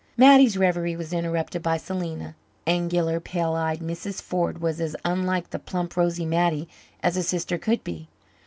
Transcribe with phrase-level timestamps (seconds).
[0.17, 2.33] Mattie's reverie was interrupted by Selena.
[2.65, 4.19] Angular, pale eyed Mrs.
[4.19, 6.67] Ford was as unlike the plump, rosy Mattie
[7.03, 8.07] as a sister could be.